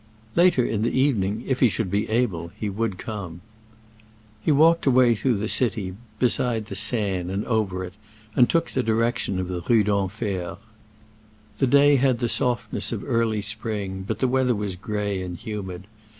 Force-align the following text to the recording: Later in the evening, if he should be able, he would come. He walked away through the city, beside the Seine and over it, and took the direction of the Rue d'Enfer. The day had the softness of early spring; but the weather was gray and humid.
Later 0.35 0.65
in 0.65 0.81
the 0.81 0.99
evening, 0.99 1.43
if 1.45 1.59
he 1.59 1.69
should 1.69 1.91
be 1.91 2.09
able, 2.09 2.51
he 2.59 2.71
would 2.71 2.97
come. 2.97 3.41
He 4.41 4.51
walked 4.51 4.87
away 4.87 5.13
through 5.13 5.35
the 5.35 5.47
city, 5.47 5.95
beside 6.17 6.65
the 6.65 6.75
Seine 6.75 7.31
and 7.31 7.45
over 7.45 7.83
it, 7.83 7.93
and 8.35 8.49
took 8.49 8.71
the 8.71 8.81
direction 8.81 9.37
of 9.37 9.47
the 9.47 9.61
Rue 9.61 9.83
d'Enfer. 9.83 10.57
The 11.59 11.67
day 11.67 11.97
had 11.97 12.17
the 12.17 12.29
softness 12.29 12.91
of 12.91 13.03
early 13.05 13.43
spring; 13.43 14.01
but 14.07 14.17
the 14.17 14.27
weather 14.27 14.55
was 14.55 14.75
gray 14.75 15.21
and 15.21 15.37
humid. 15.37 15.85